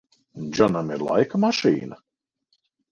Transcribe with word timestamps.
Džonam 0.55 0.89
ir 0.95 1.05
laika 1.11 1.43
mašīna? 1.47 2.03